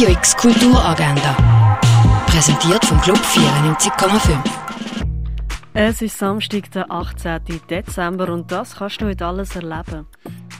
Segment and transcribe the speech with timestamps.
[0.00, 1.78] Radio X Kulturagenda.
[2.24, 4.38] Präsentiert vom Club 94,5.
[5.74, 7.40] Es ist Samstag, der 18.
[7.68, 10.06] Dezember und das kannst du heute alles erleben.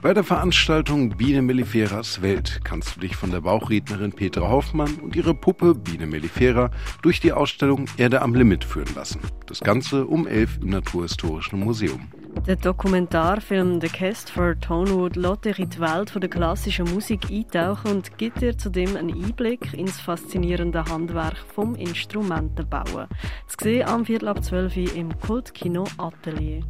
[0.00, 5.14] Bei der Veranstaltung Biene Melliferas Welt kannst du dich von der Bauchrednerin Petra Hoffmann und
[5.14, 6.70] ihrer Puppe Biene Mellifera
[7.02, 9.20] durch die Ausstellung Erde am Limit führen lassen.
[9.44, 12.08] Das Ganze um 11 im Naturhistorischen Museum.
[12.46, 17.96] Der Dokumentarfilm The Cast for Tonewood lässt dich in die Welt der klassischen Musik eintauchen
[17.96, 23.08] und gibt dir zudem einen Einblick ins faszinierende Handwerk vom Instrumentenbauen.
[23.48, 26.60] Zu sehen am Viertel ab 12 Uhr im Kultkino Atelier.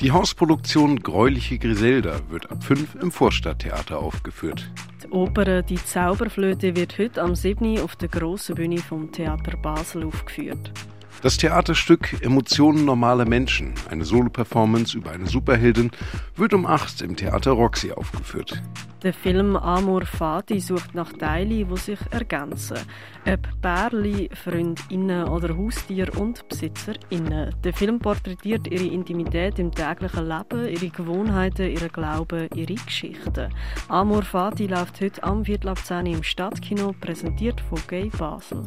[0.00, 4.70] Die Hausproduktion Gräuliche Griselda wird ab 5 im Vorstadttheater aufgeführt.
[5.04, 7.78] Die Oper Die Zauberflöte wird heute am 7.
[7.80, 10.72] auf der grossen Bühne vom Theater Basel aufgeführt.
[11.22, 15.90] Das Theaterstück Emotionen normaler Menschen, eine Solo-Performance über eine Superheldin,
[16.36, 18.62] wird um 8 im Theater Roxy aufgeführt.
[19.02, 22.78] Der Film Amor Fati sucht nach Teilen, die sich ergänzen.
[23.26, 27.54] Ob Bärli, Freundinnen oder Haustier und BesitzerInnen.
[27.62, 33.52] Der Film porträtiert ihre Intimität im täglichen Leben, ihre Gewohnheiten, ihren Glauben, ihre Geschichten.
[33.88, 38.64] Amor Fati läuft heute am Viertel ab 10 im Stadtkino, präsentiert von Gay Basel.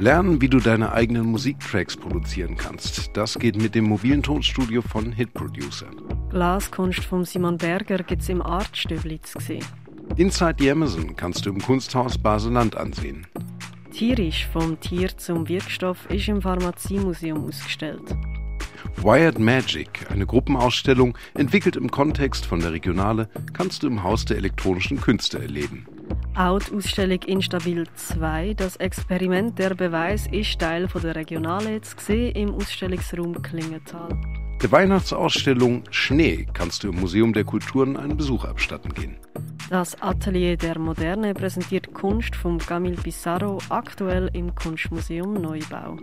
[0.00, 3.14] Lernen, wie du deine eigenen Musiktracks produzieren kannst.
[3.14, 5.88] Das geht mit dem mobilen Tonstudio von Hit Producer.
[6.30, 9.66] Glaskunst von Simon Berger gibt es im Artstöbli zu sehen.
[10.16, 13.26] Inside the Amazon kannst du im Kunsthaus Baseland ansehen.
[13.92, 18.16] Tierisch vom Tier zum Wirkstoff ist im Pharmaziemuseum ausgestellt.
[18.96, 24.38] Wired Magic, eine Gruppenausstellung, entwickelt im Kontext von der Regionale, kannst du im Haus der
[24.38, 25.86] elektronischen Künste erleben.
[26.36, 31.96] Auch die Ausstellung Instabil 2, das Experiment Der Beweis, ist Teil von der Regionale zu
[31.98, 34.16] sehen im Ausstellungsraum Klingenthal.
[34.62, 39.16] Der Weihnachtsausstellung Schnee kannst du im Museum der Kulturen einen Besuch abstatten gehen.
[39.70, 45.96] Das Atelier der Moderne präsentiert Kunst von Camille Pissarro aktuell im Kunstmuseum Neubau.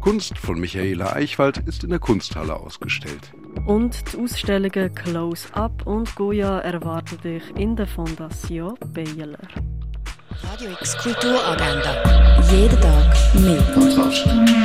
[0.00, 3.32] Kunst von Michaela Eichwald ist in der Kunsthalle ausgestellt.
[3.66, 9.38] Und die Ausstellungen Close Up und Goya erwarten dich in der Fondation Baylor.
[10.42, 12.40] Radio X Kulturagenda.
[12.50, 13.62] Jeden Tag mehr.
[13.74, 14.55] Kontrast.